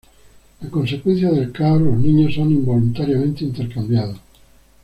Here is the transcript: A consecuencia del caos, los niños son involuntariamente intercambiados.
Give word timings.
A 0.63 0.67
consecuencia 0.67 1.29
del 1.29 1.51
caos, 1.51 1.79
los 1.79 1.95
niños 1.99 2.33
son 2.33 2.49
involuntariamente 2.49 3.43
intercambiados. 3.45 4.17